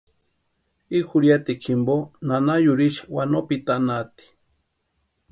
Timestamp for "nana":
2.27-2.53